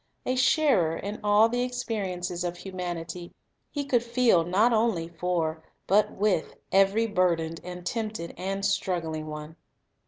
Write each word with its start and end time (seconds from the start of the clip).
A 0.25 0.35
sharer 0.35 0.97
in 0.97 1.19
all 1.23 1.47
the 1.47 1.61
experiences 1.61 2.43
of 2.43 2.57
humanity, 2.57 3.35
He 3.69 3.85
could 3.85 4.01
feel 4.01 4.43
not 4.43 4.73
only 4.73 5.07
for, 5.07 5.61
but 5.85 6.13
with, 6.13 6.55
every 6.71 7.05
burdened 7.05 7.61
and 7.63 7.85
tempted 7.85 8.33
and 8.35 8.65
struggling 8.65 9.27
one. 9.27 9.57